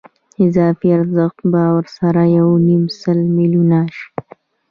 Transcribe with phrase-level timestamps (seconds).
[0.45, 4.07] اضافي ارزښت به ورسره یو نیم سل میلیونه شي